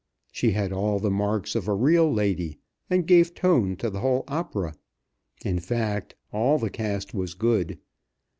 [0.31, 2.57] She had all the marks of a real lady,
[2.89, 4.73] and gave tone to the whole opera.
[5.45, 7.77] In fact, all the cast was good.